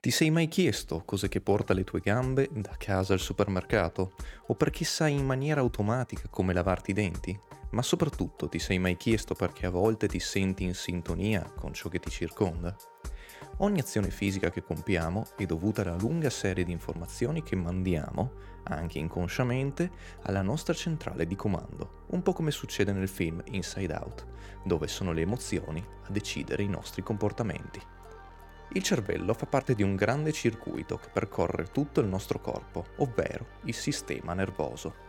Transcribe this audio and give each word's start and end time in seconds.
Ti 0.00 0.12
sei 0.12 0.30
mai 0.30 0.46
chiesto 0.46 1.02
cosa 1.04 1.26
che 1.26 1.40
porta 1.40 1.74
le 1.74 1.82
tue 1.82 1.98
gambe 1.98 2.48
da 2.52 2.76
casa 2.78 3.14
al 3.14 3.18
supermercato? 3.18 4.12
O 4.46 4.54
perché 4.54 4.84
sai 4.84 5.14
in 5.14 5.26
maniera 5.26 5.60
automatica 5.60 6.28
come 6.28 6.52
lavarti 6.52 6.92
i 6.92 6.94
denti? 6.94 7.36
Ma 7.70 7.82
soprattutto 7.82 8.48
ti 8.48 8.60
sei 8.60 8.78
mai 8.78 8.96
chiesto 8.96 9.34
perché 9.34 9.66
a 9.66 9.70
volte 9.70 10.06
ti 10.06 10.20
senti 10.20 10.62
in 10.62 10.74
sintonia 10.74 11.42
con 11.42 11.72
ciò 11.72 11.88
che 11.88 11.98
ti 11.98 12.10
circonda? 12.10 12.76
Ogni 13.56 13.80
azione 13.80 14.10
fisica 14.10 14.50
che 14.50 14.62
compiamo 14.62 15.30
è 15.36 15.44
dovuta 15.46 15.82
alla 15.82 15.96
lunga 15.96 16.30
serie 16.30 16.62
di 16.62 16.70
informazioni 16.70 17.42
che 17.42 17.56
mandiamo, 17.56 18.34
anche 18.62 19.00
inconsciamente, 19.00 19.90
alla 20.22 20.42
nostra 20.42 20.74
centrale 20.74 21.26
di 21.26 21.34
comando, 21.34 22.04
un 22.10 22.22
po' 22.22 22.34
come 22.34 22.52
succede 22.52 22.92
nel 22.92 23.08
film 23.08 23.42
Inside 23.46 23.94
Out, 23.94 24.26
dove 24.64 24.86
sono 24.86 25.10
le 25.10 25.22
emozioni 25.22 25.84
a 26.04 26.10
decidere 26.12 26.62
i 26.62 26.68
nostri 26.68 27.02
comportamenti. 27.02 27.96
Il 28.72 28.82
cervello 28.82 29.32
fa 29.32 29.46
parte 29.46 29.74
di 29.74 29.82
un 29.82 29.96
grande 29.96 30.30
circuito 30.30 30.96
che 30.98 31.08
percorre 31.10 31.68
tutto 31.72 32.00
il 32.00 32.06
nostro 32.06 32.38
corpo, 32.38 32.84
ovvero 32.96 33.46
il 33.64 33.74
sistema 33.74 34.34
nervoso. 34.34 35.06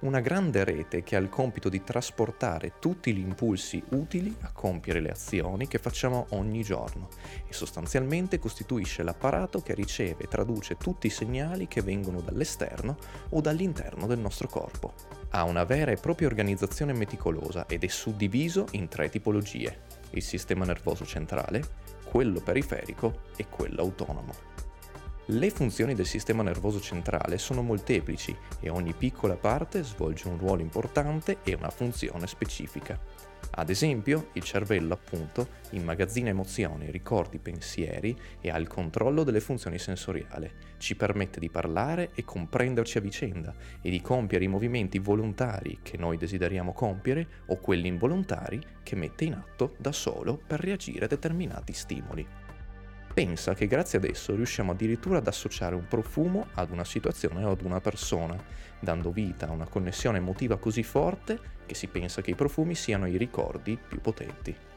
Una 0.00 0.20
grande 0.20 0.64
rete 0.64 1.02
che 1.02 1.16
ha 1.16 1.18
il 1.18 1.28
compito 1.28 1.68
di 1.68 1.82
trasportare 1.82 2.74
tutti 2.78 3.14
gli 3.14 3.18
impulsi 3.18 3.82
utili 3.90 4.34
a 4.40 4.50
compiere 4.50 5.00
le 5.00 5.10
azioni 5.10 5.68
che 5.68 5.78
facciamo 5.78 6.26
ogni 6.30 6.62
giorno 6.62 7.08
e 7.46 7.52
sostanzialmente 7.52 8.38
costituisce 8.38 9.02
l'apparato 9.02 9.60
che 9.60 9.74
riceve 9.74 10.24
e 10.24 10.28
traduce 10.28 10.78
tutti 10.78 11.06
i 11.06 11.10
segnali 11.10 11.68
che 11.68 11.82
vengono 11.82 12.22
dall'esterno 12.22 12.96
o 13.30 13.42
dall'interno 13.42 14.06
del 14.06 14.18
nostro 14.18 14.48
corpo. 14.48 14.94
Ha 15.30 15.44
una 15.44 15.64
vera 15.64 15.90
e 15.90 15.96
propria 15.96 16.28
organizzazione 16.28 16.94
meticolosa 16.94 17.66
ed 17.66 17.84
è 17.84 17.88
suddiviso 17.88 18.68
in 18.72 18.88
tre 18.88 19.10
tipologie. 19.10 19.98
Il 20.12 20.22
sistema 20.22 20.64
nervoso 20.64 21.04
centrale, 21.04 21.62
quello 22.10 22.40
periferico 22.40 23.20
e 23.36 23.46
quello 23.48 23.82
autonomo. 23.82 24.34
Le 25.26 25.50
funzioni 25.50 25.94
del 25.94 26.06
sistema 26.06 26.42
nervoso 26.42 26.80
centrale 26.80 27.38
sono 27.38 27.62
molteplici 27.62 28.36
e 28.58 28.68
ogni 28.68 28.94
piccola 28.94 29.36
parte 29.36 29.84
svolge 29.84 30.26
un 30.26 30.36
ruolo 30.36 30.60
importante 30.60 31.38
e 31.44 31.54
una 31.54 31.70
funzione 31.70 32.26
specifica. 32.26 32.98
Ad 33.52 33.68
esempio, 33.68 34.28
il 34.34 34.42
cervello, 34.42 34.94
appunto, 34.94 35.48
immagazzina 35.70 36.28
emozioni, 36.28 36.90
ricordi, 36.90 37.38
pensieri 37.38 38.16
e 38.40 38.50
ha 38.50 38.56
il 38.56 38.68
controllo 38.68 39.24
delle 39.24 39.40
funzioni 39.40 39.78
sensoriali. 39.78 40.50
Ci 40.78 40.94
permette 40.94 41.40
di 41.40 41.50
parlare 41.50 42.10
e 42.14 42.24
comprenderci 42.24 42.98
a 42.98 43.00
vicenda 43.00 43.54
e 43.82 43.90
di 43.90 44.00
compiere 44.00 44.44
i 44.44 44.48
movimenti 44.48 44.98
volontari 44.98 45.80
che 45.82 45.96
noi 45.96 46.16
desideriamo 46.16 46.72
compiere 46.72 47.26
o 47.46 47.56
quelli 47.56 47.88
involontari 47.88 48.60
che 48.82 48.94
mette 48.94 49.24
in 49.24 49.34
atto 49.34 49.74
da 49.78 49.92
solo 49.92 50.40
per 50.46 50.60
reagire 50.60 51.06
a 51.06 51.08
determinati 51.08 51.72
stimoli. 51.72 52.49
Pensa 53.12 53.54
che 53.54 53.66
grazie 53.66 53.98
ad 53.98 54.04
esso 54.04 54.34
riusciamo 54.34 54.72
addirittura 54.72 55.18
ad 55.18 55.26
associare 55.26 55.74
un 55.74 55.86
profumo 55.86 56.46
ad 56.54 56.70
una 56.70 56.84
situazione 56.84 57.44
o 57.44 57.50
ad 57.50 57.62
una 57.62 57.80
persona, 57.80 58.36
dando 58.78 59.10
vita 59.10 59.48
a 59.48 59.52
una 59.52 59.66
connessione 59.66 60.18
emotiva 60.18 60.58
così 60.58 60.82
forte 60.82 61.38
che 61.66 61.74
si 61.74 61.88
pensa 61.88 62.22
che 62.22 62.30
i 62.30 62.36
profumi 62.36 62.74
siano 62.74 63.06
i 63.06 63.16
ricordi 63.16 63.76
più 63.76 64.00
potenti. 64.00 64.69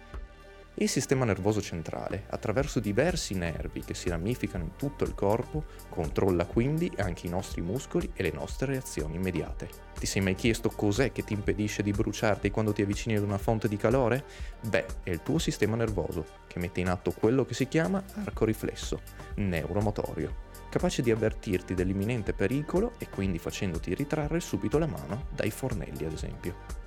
Il 0.77 0.89
sistema 0.89 1.23
nervoso 1.23 1.61
centrale, 1.61 2.25
attraverso 2.29 2.79
diversi 2.79 3.35
nervi 3.35 3.81
che 3.81 3.93
si 3.93 4.09
ramificano 4.09 4.63
in 4.63 4.75
tutto 4.75 5.03
il 5.03 5.13
corpo, 5.13 5.65
controlla 5.87 6.47
quindi 6.47 6.91
anche 6.97 7.27
i 7.27 7.29
nostri 7.29 7.61
muscoli 7.61 8.09
e 8.15 8.23
le 8.23 8.31
nostre 8.31 8.65
reazioni 8.65 9.15
immediate. 9.15 9.69
Ti 9.99 10.07
sei 10.07 10.23
mai 10.23 10.33
chiesto 10.33 10.69
cos'è 10.69 11.11
che 11.11 11.23
ti 11.23 11.33
impedisce 11.33 11.83
di 11.83 11.91
bruciarti 11.91 12.49
quando 12.49 12.73
ti 12.73 12.81
avvicini 12.81 13.15
ad 13.15 13.21
una 13.21 13.37
fonte 13.37 13.67
di 13.67 13.77
calore? 13.77 14.25
Beh, 14.61 14.85
è 15.03 15.11
il 15.11 15.21
tuo 15.21 15.37
sistema 15.37 15.75
nervoso, 15.75 16.25
che 16.47 16.57
mette 16.57 16.79
in 16.79 16.89
atto 16.89 17.11
quello 17.11 17.45
che 17.45 17.53
si 17.53 17.67
chiama 17.67 18.03
arco 18.25 18.43
riflesso, 18.43 18.99
neuromotorio, 19.35 20.49
capace 20.69 21.03
di 21.03 21.11
avvertirti 21.11 21.75
dell'imminente 21.75 22.33
pericolo 22.33 22.93
e 22.97 23.09
quindi 23.09 23.37
facendoti 23.37 23.93
ritrarre 23.93 24.39
subito 24.39 24.79
la 24.79 24.87
mano 24.87 25.27
dai 25.35 25.51
fornelli, 25.51 26.03
ad 26.03 26.13
esempio. 26.13 26.82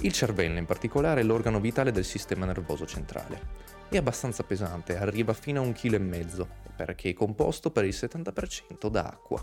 Il 0.00 0.12
cervello 0.12 0.58
in 0.58 0.66
particolare 0.66 1.20
è 1.20 1.24
l'organo 1.24 1.60
vitale 1.60 1.92
del 1.92 2.04
sistema 2.04 2.44
nervoso 2.44 2.86
centrale. 2.86 3.62
È 3.88 3.96
abbastanza 3.96 4.42
pesante, 4.42 4.98
arriva 4.98 5.32
fino 5.32 5.60
a 5.60 5.64
un 5.64 5.72
chilo 5.72 5.96
e 5.96 6.00
mezzo, 6.00 6.48
perché 6.76 7.10
è 7.10 7.14
composto 7.14 7.70
per 7.70 7.84
il 7.84 7.94
70% 7.94 8.88
da 8.88 9.04
acqua. 9.04 9.42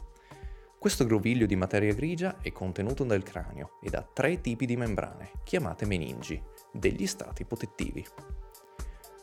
Questo 0.78 1.06
groviglio 1.06 1.46
di 1.46 1.56
materia 1.56 1.94
grigia 1.94 2.38
è 2.42 2.52
contenuto 2.52 3.04
nel 3.04 3.24
cranio 3.24 3.78
ed 3.82 3.94
ha 3.94 4.02
tre 4.02 4.42
tipi 4.42 4.66
di 4.66 4.76
membrane, 4.76 5.32
chiamate 5.44 5.86
meningi, 5.86 6.42
degli 6.72 7.06
strati 7.06 7.46
protettivi. 7.46 8.06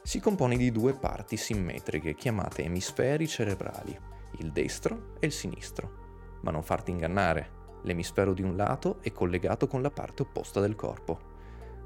Si 0.02 0.20
compone 0.20 0.56
di 0.56 0.72
due 0.72 0.94
parti 0.94 1.36
simmetriche 1.36 2.14
chiamate 2.14 2.64
emisferi 2.64 3.28
cerebrali, 3.28 3.98
il 4.38 4.52
destro 4.52 5.14
e 5.18 5.26
il 5.26 5.32
sinistro. 5.32 6.38
Ma 6.42 6.50
non 6.50 6.62
farti 6.62 6.92
ingannare, 6.92 7.57
L'emisfero 7.82 8.32
di 8.32 8.42
un 8.42 8.56
lato 8.56 8.98
è 9.00 9.12
collegato 9.12 9.66
con 9.66 9.82
la 9.82 9.90
parte 9.90 10.22
opposta 10.22 10.60
del 10.60 10.74
corpo. 10.74 11.36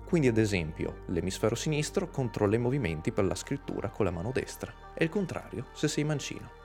Quindi 0.05 0.29
ad 0.29 0.39
esempio 0.39 1.05
l'emisfero 1.07 1.55
sinistro 1.55 2.09
controlla 2.09 2.57
i 2.57 2.59
movimenti 2.59 3.13
per 3.13 3.25
la 3.25 3.35
scrittura 3.35 3.89
con 3.89 4.05
la 4.05 4.11
mano 4.11 4.31
destra 4.31 4.73
e 4.95 5.05
il 5.05 5.11
contrario 5.11 5.67
se 5.73 5.89
sei 5.89 6.05
mancino. 6.05 6.61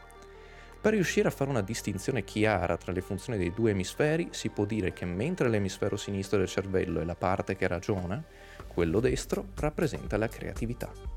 Per 0.80 0.94
riuscire 0.94 1.28
a 1.28 1.32
fare 1.32 1.50
una 1.50 1.62
distinzione 1.62 2.24
chiara 2.24 2.78
tra 2.78 2.92
le 2.92 3.02
funzioni 3.02 3.38
dei 3.38 3.52
due 3.54 3.72
emisferi 3.72 4.30
si 4.32 4.50
può 4.50 4.66
dire 4.66 4.94
che 4.94 5.06
mentre 5.06 5.50
l'emisfero 5.50 5.98
sinistro 5.98 6.38
del 6.38 6.48
cervello 6.48 7.00
è 7.00 7.04
la 7.04 7.16
parte 7.16 7.56
che 7.56 7.68
ragiona, 7.68 8.24
quello 8.68 9.00
destro 9.00 9.48
rappresenta 9.56 10.18
la 10.18 10.28
creatività. 10.28 11.17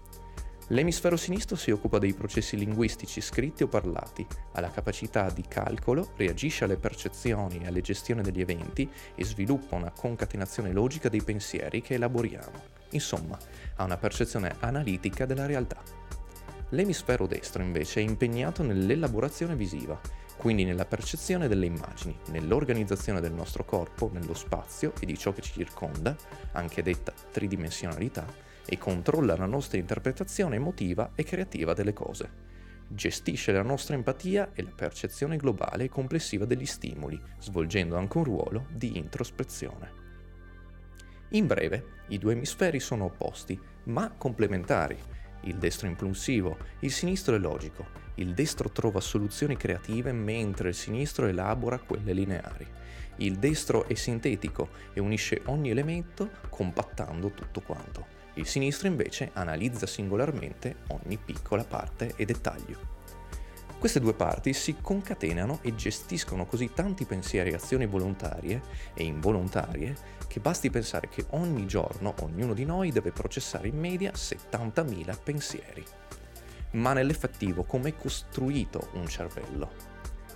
L'emisfero 0.72 1.16
sinistro 1.16 1.56
si 1.56 1.72
occupa 1.72 1.98
dei 1.98 2.14
processi 2.14 2.56
linguistici 2.56 3.20
scritti 3.20 3.64
o 3.64 3.66
parlati, 3.66 4.24
ha 4.52 4.60
la 4.60 4.70
capacità 4.70 5.28
di 5.28 5.42
calcolo, 5.48 6.12
reagisce 6.14 6.62
alle 6.62 6.76
percezioni 6.76 7.58
e 7.58 7.66
alle 7.66 7.80
gestioni 7.80 8.22
degli 8.22 8.40
eventi 8.40 8.88
e 9.16 9.24
sviluppa 9.24 9.74
una 9.74 9.90
concatenazione 9.90 10.70
logica 10.70 11.08
dei 11.08 11.22
pensieri 11.24 11.82
che 11.82 11.94
elaboriamo. 11.94 12.62
Insomma, 12.90 13.36
ha 13.74 13.82
una 13.82 13.96
percezione 13.96 14.54
analitica 14.60 15.26
della 15.26 15.46
realtà. 15.46 15.82
L'emisfero 16.68 17.26
destro 17.26 17.64
invece 17.64 17.98
è 17.98 18.04
impegnato 18.04 18.62
nell'elaborazione 18.62 19.56
visiva, 19.56 20.00
quindi 20.36 20.62
nella 20.62 20.84
percezione 20.84 21.48
delle 21.48 21.66
immagini, 21.66 22.16
nell'organizzazione 22.28 23.20
del 23.20 23.32
nostro 23.32 23.64
corpo, 23.64 24.08
nello 24.12 24.34
spazio 24.34 24.92
e 25.00 25.06
di 25.06 25.18
ciò 25.18 25.32
che 25.32 25.42
ci 25.42 25.52
circonda, 25.52 26.16
anche 26.52 26.80
detta 26.84 27.12
tridimensionalità, 27.32 28.24
e 28.72 28.78
controlla 28.78 29.36
la 29.36 29.46
nostra 29.46 29.78
interpretazione 29.78 30.54
emotiva 30.54 31.10
e 31.16 31.24
creativa 31.24 31.74
delle 31.74 31.92
cose. 31.92 32.30
Gestisce 32.86 33.50
la 33.50 33.62
nostra 33.62 33.96
empatia 33.96 34.50
e 34.54 34.62
la 34.62 34.70
percezione 34.70 35.36
globale 35.36 35.84
e 35.84 35.88
complessiva 35.88 36.44
degli 36.44 36.66
stimoli, 36.66 37.20
svolgendo 37.40 37.96
anche 37.96 38.18
un 38.18 38.24
ruolo 38.24 38.66
di 38.70 38.96
introspezione. 38.96 39.90
In 41.30 41.48
breve, 41.48 41.84
i 42.08 42.18
due 42.18 42.34
emisferi 42.34 42.78
sono 42.78 43.06
opposti, 43.06 43.60
ma 43.84 44.12
complementari. 44.16 44.96
Il 45.42 45.56
destro 45.56 45.88
è 45.88 45.90
impulsivo, 45.90 46.56
il 46.80 46.92
sinistro 46.92 47.34
è 47.34 47.38
logico. 47.38 47.98
Il 48.16 48.34
destro 48.34 48.70
trova 48.70 49.00
soluzioni 49.00 49.56
creative 49.56 50.12
mentre 50.12 50.68
il 50.68 50.74
sinistro 50.74 51.26
elabora 51.26 51.80
quelle 51.80 52.12
lineari. 52.12 52.66
Il 53.16 53.36
destro 53.36 53.88
è 53.88 53.94
sintetico 53.94 54.68
e 54.92 55.00
unisce 55.00 55.42
ogni 55.46 55.70
elemento 55.70 56.30
compattando 56.48 57.30
tutto 57.30 57.60
quanto. 57.62 58.19
Il 58.34 58.46
sinistro 58.46 58.86
invece 58.86 59.30
analizza 59.32 59.86
singolarmente 59.86 60.76
ogni 60.88 61.18
piccola 61.18 61.64
parte 61.64 62.12
e 62.16 62.24
dettaglio. 62.24 62.98
Queste 63.80 63.98
due 63.98 64.12
parti 64.12 64.52
si 64.52 64.76
concatenano 64.80 65.60
e 65.62 65.74
gestiscono 65.74 66.44
così 66.44 66.70
tanti 66.72 67.06
pensieri 67.06 67.50
e 67.50 67.54
azioni 67.54 67.86
volontarie 67.86 68.60
e 68.94 69.04
involontarie 69.04 69.96
che 70.28 70.38
basti 70.38 70.70
pensare 70.70 71.08
che 71.08 71.24
ogni 71.30 71.66
giorno 71.66 72.14
ognuno 72.20 72.52
di 72.52 72.64
noi 72.64 72.92
deve 72.92 73.10
processare 73.10 73.68
in 73.68 73.78
media 73.78 74.12
70.000 74.12 75.16
pensieri. 75.24 75.84
Ma 76.72 76.92
nell'effettivo 76.92 77.64
com'è 77.64 77.96
costruito 77.96 78.90
un 78.92 79.08
cervello? 79.08 79.88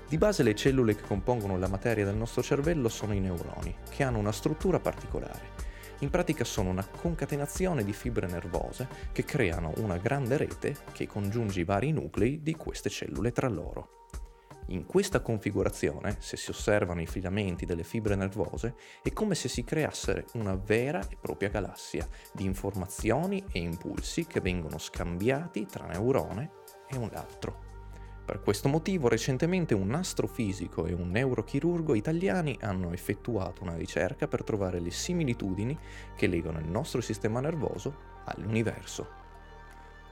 Di 0.09 0.19
base 0.19 0.43
le 0.43 0.55
cellule 0.55 0.97
che 0.97 1.03
compongono 1.03 1.59
la 1.59 1.69
materia 1.69 2.05
del 2.05 2.17
nostro 2.17 2.43
cervello 2.43 2.89
sono 2.89 3.13
i 3.13 3.21
neuroni, 3.21 3.77
che 3.91 4.03
hanno 4.03 4.19
una 4.19 4.33
struttura 4.33 4.81
particolare 4.81 5.54
in 6.05 6.11
pratica 6.11 6.45
sono 6.45 6.69
una 6.69 6.87
concatenazione 6.87 7.83
di 7.83 7.95
fibre 7.95 8.27
nervose 8.27 8.87
che 9.11 9.25
creano 9.25 9.73
una 9.79 9.97
grande 9.97 10.37
rete 10.37 10.77
che 10.93 11.07
congiunge 11.07 11.61
i 11.61 11.65
vari 11.65 11.93
nuclei 11.93 12.43
di 12.43 12.55
queste 12.55 12.91
cellule 12.91 13.33
tra 13.33 13.49
loro. 13.49 14.03
In 14.69 14.85
questa 14.85 15.21
configurazione, 15.21 16.17
se 16.21 16.37
si 16.37 16.51
osservano 16.51 17.01
i 17.01 17.07
filamenti 17.07 17.65
delle 17.65 17.85
fibre 17.85 18.17
nervose, 18.17 18.75
è 19.03 19.13
come 19.13 19.35
se 19.35 19.49
si 19.49 19.65
creasse 19.65 20.27
una 20.35 20.55
vera 20.55 21.07
e 21.09 21.17
propria 21.19 21.49
galassia 21.49 22.07
di 22.33 22.45
informazioni 22.45 23.43
e 23.51 23.61
impulsi 23.61 24.27
che 24.27 24.41
vengono 24.41 24.79
scambiati 24.79 25.67
tra 25.67 25.87
neurone 25.87 26.51
e 26.87 26.97
un 26.97 27.11
altro. 27.15 27.64
Per 28.25 28.41
questo 28.41 28.69
motivo 28.71 29.09
recentemente 29.09 29.75
un 29.75 29.95
astrofisico 29.95 30.87
e 30.87 30.95
un 30.95 31.11
neurochirurgo 31.11 31.95
italiani 31.95 32.57
hanno 32.63 32.93
effettuato 32.93 33.63
una 33.63 33.77
ricerca 33.77 34.27
per 34.27 34.43
trovare 34.43 34.81
le 34.81 34.91
similitudini 34.91 35.79
che 36.17 36.27
legano 36.27 36.59
il 36.59 36.67
nostro 36.67 37.03
sistema 37.03 37.41
nervoso 37.41 38.23
all'universo. 38.25 39.23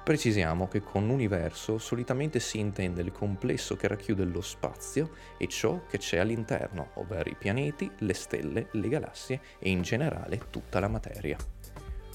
Precisiamo 0.05 0.69
che 0.69 0.83
con 0.83 1.09
universo 1.09 1.79
solitamente 1.79 2.39
si 2.39 2.59
intende 2.59 3.01
il 3.01 3.13
complesso 3.13 3.77
che 3.77 3.87
racchiude 3.87 4.25
lo 4.25 4.41
spazio 4.43 5.13
e 5.39 5.47
ciò 5.47 5.87
che 5.87 5.99
c'è 5.99 6.19
all'interno, 6.19 6.91
ovvero 6.95 7.31
i 7.31 7.37
pianeti, 7.39 7.91
le 7.99 8.15
stelle, 8.15 8.69
le 8.73 8.89
galassie 8.89 9.41
e 9.59 9.71
in 9.71 9.81
generale 9.83 10.49
tutta 10.51 10.81
la 10.81 10.89
materia. 10.89 11.39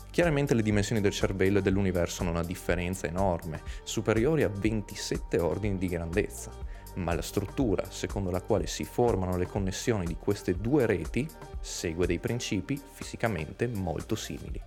Chiaramente 0.09 0.55
le 0.55 0.63
dimensioni 0.63 1.01
del 1.01 1.11
cervello 1.11 1.59
e 1.59 1.61
dell'universo 1.61 2.21
hanno 2.21 2.31
una 2.31 2.43
differenza 2.43 3.07
enorme, 3.07 3.61
superiori 3.83 4.43
a 4.43 4.49
27 4.49 5.39
ordini 5.39 5.77
di 5.77 5.87
grandezza, 5.87 6.51
ma 6.95 7.13
la 7.13 7.21
struttura 7.21 7.85
secondo 7.89 8.31
la 8.31 8.41
quale 8.41 8.67
si 8.67 8.83
formano 8.83 9.37
le 9.37 9.45
connessioni 9.45 10.05
di 10.05 10.15
queste 10.17 10.55
due 10.57 10.85
reti 10.85 11.27
segue 11.59 12.07
dei 12.07 12.19
principi 12.19 12.81
fisicamente 12.91 13.67
molto 13.67 14.15
simili. 14.15 14.61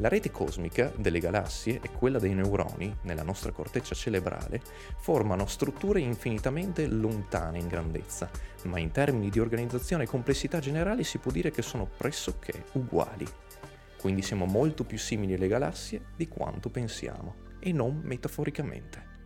La 0.00 0.08
rete 0.08 0.30
cosmica 0.30 0.92
delle 0.94 1.18
galassie 1.18 1.80
e 1.82 1.90
quella 1.90 2.20
dei 2.20 2.32
neuroni, 2.32 2.98
nella 3.02 3.24
nostra 3.24 3.50
corteccia 3.50 3.96
cerebrale, 3.96 4.62
formano 5.00 5.46
strutture 5.46 5.98
infinitamente 5.98 6.86
lontane 6.86 7.58
in 7.58 7.66
grandezza, 7.66 8.30
ma 8.64 8.78
in 8.78 8.92
termini 8.92 9.28
di 9.28 9.40
organizzazione 9.40 10.04
e 10.04 10.06
complessità 10.06 10.60
generali 10.60 11.02
si 11.02 11.18
può 11.18 11.32
dire 11.32 11.50
che 11.50 11.62
sono 11.62 11.88
pressoché 11.96 12.66
uguali. 12.72 13.26
Quindi 13.98 14.22
siamo 14.22 14.46
molto 14.46 14.84
più 14.84 14.98
simili 14.98 15.34
alle 15.34 15.48
galassie 15.48 16.02
di 16.16 16.28
quanto 16.28 16.70
pensiamo, 16.70 17.46
e 17.58 17.72
non 17.72 18.00
metaforicamente. 18.04 19.16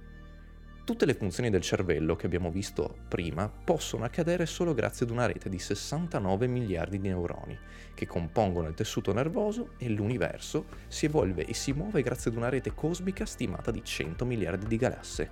Tutte 0.85 1.07
le 1.07 1.15
funzioni 1.15 1.49
del 1.49 1.61
cervello 1.61 2.17
che 2.17 2.27
abbiamo 2.27 2.51
visto 2.51 2.97
prima 3.07 3.49
possono 3.49 4.05
accadere 4.05 4.47
solo 4.47 4.75
grazie 4.75 5.07
ad 5.07 5.13
una 5.13 5.27
rete 5.27 5.49
di 5.49 5.61
69 5.61 6.49
miliardi 6.49 6.99
di 6.99 7.07
neuroni 7.07 7.57
che 7.95 8.05
compongono 8.07 8.67
il 8.67 8.75
tessuto 8.75 9.13
nervoso 9.13 9.75
e 9.79 9.89
l'universo 9.89 10.67
si 10.89 11.07
evolve 11.07 11.45
e 11.45 11.55
si 11.55 11.73
muove 11.73 12.03
grazie 12.03 12.33
ad 12.33 12.37
una 12.37 12.49
rete 12.49 12.75
cosmica 12.75 13.25
stimata 13.27 13.71
di 13.71 13.85
100 13.85 14.25
miliardi 14.25 14.67
di 14.67 14.77
galassie. 14.77 15.31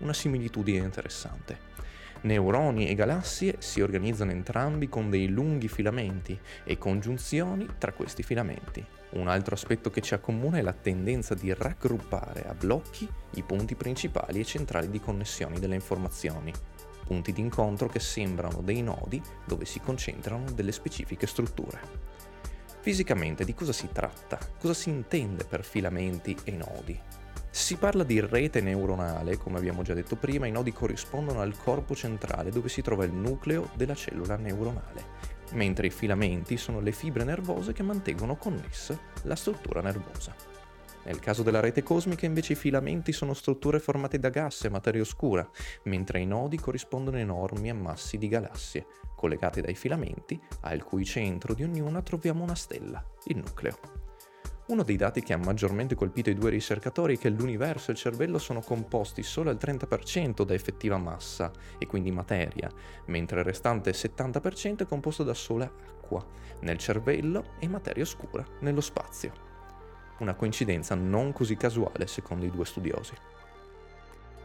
Una 0.00 0.12
similitudine 0.12 0.84
interessante. 0.84 1.58
Neuroni 2.22 2.86
e 2.86 2.94
galassie 2.94 3.56
si 3.60 3.80
organizzano 3.80 4.30
entrambi 4.30 4.90
con 4.90 5.08
dei 5.08 5.28
lunghi 5.28 5.68
filamenti 5.68 6.38
e 6.64 6.76
congiunzioni 6.76 7.66
tra 7.78 7.92
questi 7.92 8.22
filamenti. 8.22 8.84
Un 9.12 9.28
altro 9.28 9.54
aspetto 9.54 9.90
che 9.90 10.02
ci 10.02 10.12
accomuna 10.12 10.58
è 10.58 10.62
la 10.62 10.74
tendenza 10.74 11.34
di 11.34 11.52
raggruppare 11.54 12.46
a 12.46 12.54
blocchi 12.54 13.08
i 13.36 13.42
punti 13.42 13.74
principali 13.74 14.38
e 14.38 14.44
centrali 14.44 14.90
di 14.90 15.00
connessione 15.00 15.58
delle 15.58 15.74
informazioni, 15.74 16.52
punti 17.06 17.32
di 17.32 17.40
incontro 17.40 17.88
che 17.88 18.00
sembrano 18.00 18.60
dei 18.60 18.82
nodi 18.82 19.20
dove 19.46 19.64
si 19.64 19.80
concentrano 19.80 20.50
delle 20.52 20.72
specifiche 20.72 21.26
strutture. 21.26 21.80
Fisicamente 22.80 23.44
di 23.44 23.54
cosa 23.54 23.72
si 23.72 23.88
tratta? 23.92 24.38
Cosa 24.58 24.74
si 24.74 24.90
intende 24.90 25.44
per 25.44 25.64
filamenti 25.64 26.36
e 26.44 26.52
nodi? 26.52 27.00
Si 27.52 27.76
parla 27.76 28.04
di 28.04 28.20
rete 28.20 28.60
neuronale, 28.60 29.36
come 29.36 29.58
abbiamo 29.58 29.82
già 29.82 29.92
detto 29.92 30.14
prima, 30.14 30.46
i 30.46 30.52
nodi 30.52 30.72
corrispondono 30.72 31.40
al 31.40 31.56
corpo 31.56 31.96
centrale 31.96 32.50
dove 32.50 32.68
si 32.68 32.80
trova 32.80 33.04
il 33.04 33.12
nucleo 33.12 33.70
della 33.74 33.94
cellula 33.94 34.36
neuronale, 34.36 35.04
mentre 35.52 35.88
i 35.88 35.90
filamenti 35.90 36.56
sono 36.56 36.80
le 36.80 36.92
fibre 36.92 37.24
nervose 37.24 37.72
che 37.72 37.82
mantengono 37.82 38.36
connessa 38.36 38.96
la 39.24 39.34
struttura 39.34 39.80
nervosa. 39.80 40.32
Nel 41.02 41.18
caso 41.18 41.42
della 41.42 41.58
rete 41.58 41.82
cosmica 41.82 42.24
invece 42.24 42.52
i 42.52 42.56
filamenti 42.56 43.10
sono 43.10 43.34
strutture 43.34 43.80
formate 43.80 44.20
da 44.20 44.28
gas 44.28 44.64
e 44.64 44.68
materia 44.68 45.00
oscura, 45.00 45.48
mentre 45.84 46.20
i 46.20 46.26
nodi 46.26 46.56
corrispondono 46.56 47.16
a 47.16 47.20
enormi 47.20 47.68
ammassi 47.68 48.16
di 48.16 48.28
galassie, 48.28 48.86
collegate 49.16 49.60
dai 49.60 49.74
filamenti, 49.74 50.40
al 50.60 50.84
cui 50.84 51.04
centro 51.04 51.54
di 51.54 51.64
ognuna 51.64 52.00
troviamo 52.02 52.44
una 52.44 52.54
stella, 52.54 53.04
il 53.24 53.38
nucleo. 53.38 53.99
Uno 54.70 54.84
dei 54.84 54.94
dati 54.94 55.20
che 55.20 55.32
ha 55.32 55.36
maggiormente 55.36 55.96
colpito 55.96 56.30
i 56.30 56.34
due 56.34 56.50
ricercatori 56.50 57.16
è 57.16 57.18
che 57.18 57.28
l'universo 57.28 57.90
e 57.90 57.94
il 57.94 57.98
cervello 57.98 58.38
sono 58.38 58.60
composti 58.60 59.24
solo 59.24 59.50
al 59.50 59.58
30% 59.60 60.44
da 60.44 60.54
effettiva 60.54 60.96
massa, 60.96 61.50
e 61.76 61.88
quindi 61.88 62.12
materia, 62.12 62.70
mentre 63.06 63.40
il 63.40 63.46
restante 63.46 63.90
70% 63.90 64.82
è 64.82 64.86
composto 64.86 65.24
da 65.24 65.34
sola 65.34 65.64
acqua, 65.64 66.24
nel 66.60 66.78
cervello 66.78 67.54
e 67.58 67.66
materia 67.66 68.04
oscura, 68.04 68.46
nello 68.60 68.80
spazio. 68.80 69.32
Una 70.20 70.34
coincidenza 70.34 70.94
non 70.94 71.32
così 71.32 71.56
casuale 71.56 72.06
secondo 72.06 72.44
i 72.44 72.50
due 72.52 72.64
studiosi. 72.64 73.14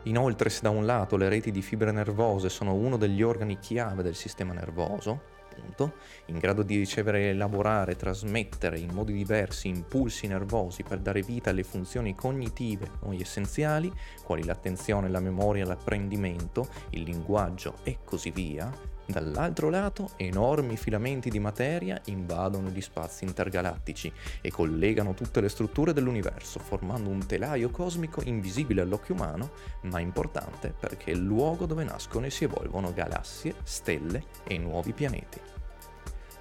Inoltre, 0.05 0.49
se 0.49 0.61
da 0.63 0.71
un 0.71 0.87
lato 0.87 1.17
le 1.17 1.29
reti 1.29 1.51
di 1.51 1.61
fibre 1.61 1.91
nervose 1.91 2.49
sono 2.49 2.73
uno 2.73 2.97
degli 2.97 3.21
organi 3.21 3.59
chiave 3.59 4.01
del 4.01 4.15
sistema 4.15 4.53
nervoso, 4.53 5.33
appunto, 5.55 5.93
in 6.25 6.37
grado 6.37 6.63
di 6.63 6.77
ricevere, 6.77 7.29
elaborare, 7.29 7.95
trasmettere 7.95 8.79
in 8.79 8.91
modi 8.91 9.13
diversi 9.13 9.67
impulsi 9.67 10.27
nervosi 10.27 10.83
per 10.83 10.99
dare 10.99 11.21
vita 11.21 11.49
alle 11.49 11.63
funzioni 11.63 12.15
cognitive 12.15 12.89
o 13.01 13.13
essenziali, 13.13 13.91
quali 14.23 14.43
l'attenzione, 14.43 15.09
la 15.09 15.19
memoria, 15.19 15.65
l'apprendimento, 15.65 16.67
il 16.91 17.03
linguaggio 17.03 17.77
e 17.83 17.99
così 18.03 18.31
via, 18.31 18.71
Dall'altro 19.07 19.69
lato, 19.69 20.11
enormi 20.15 20.77
filamenti 20.77 21.29
di 21.29 21.39
materia 21.39 22.01
invadono 22.05 22.69
gli 22.69 22.81
spazi 22.81 23.23
intergalattici 23.23 24.11
e 24.41 24.49
collegano 24.49 25.13
tutte 25.13 25.41
le 25.41 25.49
strutture 25.49 25.93
dell'universo, 25.93 26.57
formando 26.57 27.09
un 27.09 27.23
telaio 27.25 27.69
cosmico 27.69 28.21
invisibile 28.23 28.81
all'occhio 28.81 29.13
umano, 29.13 29.51
ma 29.81 29.99
importante 29.99 30.73
perché 30.77 31.11
è 31.11 31.13
il 31.13 31.23
luogo 31.23 31.67
dove 31.67 31.83
nascono 31.83 32.25
e 32.25 32.31
si 32.31 32.45
evolvono 32.45 32.93
galassie, 32.93 33.53
stelle 33.63 34.23
e 34.43 34.57
nuovi 34.57 34.91
pianeti. 34.91 35.39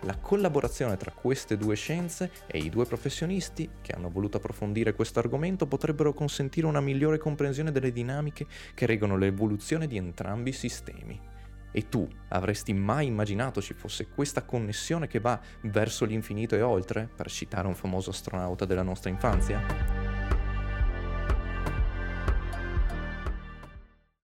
La 0.01 0.17
collaborazione 0.17 0.97
tra 0.97 1.13
queste 1.13 1.57
due 1.57 1.77
scienze 1.77 2.31
e 2.47 2.59
i 2.59 2.69
due 2.71 2.85
professionisti 2.85 3.69
che 3.81 3.93
hanno 3.93 4.11
voluto 4.11 4.39
approfondire 4.39 4.95
questo 4.95 5.19
argomento 5.19 5.67
potrebbero 5.67 6.13
consentire 6.13 6.67
una 6.67 6.81
migliore 6.81 7.19
comprensione 7.19 7.73
delle 7.73 7.93
dinamiche 7.93 8.47
che 8.75 8.87
reggono 8.87 9.17
l'evoluzione 9.17 9.87
di 9.87 9.97
entrambi 9.97 10.51
i 10.51 10.55
sistemi. 10.55 11.33
E 11.77 11.89
tu 11.89 12.09
avresti 12.29 12.73
mai 12.73 13.07
immaginato 13.07 13.61
ci 13.61 13.75
fosse 13.75 14.07
questa 14.07 14.45
connessione 14.45 15.09
che 15.09 15.19
va 15.19 15.41
verso 15.63 16.05
l'infinito 16.05 16.55
e 16.55 16.63
oltre, 16.63 17.09
per 17.13 17.29
citare 17.29 17.67
un 17.67 17.75
famoso 17.75 18.11
astronauta 18.11 18.65
della 18.65 18.83
nostra 18.85 19.11
infanzia? 19.11 20.04